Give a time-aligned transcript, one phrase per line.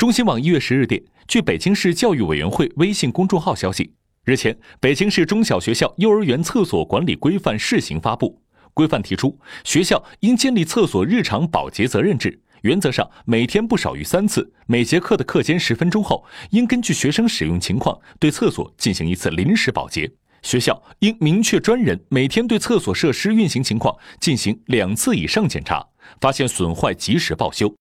[0.00, 0.98] 中新网一月十日电
[1.28, 3.92] 据北京市教育委员会微信公众号消息
[4.24, 8.40] 日前北京市中小学校幼儿园厕所管理规范试行发布
[8.72, 20.10] 规范提出学校应建立厕所日常保洁责任制原则上每天不少于三次每节课的课间十分钟后应根据学生使用情况对厕所进行一次临时保洁。
[20.40, 25.86] 学校应明确专人每天对厕所设施运行情况进行两次以上检查
[26.22, 27.68] 发现损坏及时报修。